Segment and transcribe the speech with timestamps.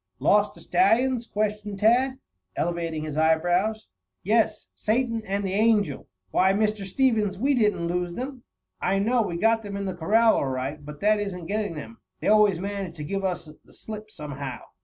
[0.17, 2.17] "Lost the stallions?" questioned Tad,
[2.55, 3.87] elevating his eyebrows.
[4.23, 6.85] "Yes, Satan and the Angel." "Why, Mr.
[6.85, 8.43] Stevens, we didn't lose them."
[8.81, 11.99] "I know, we got them in the corral all right, but that isn't getting them.
[12.19, 14.61] They always manage to give us the slip somehow."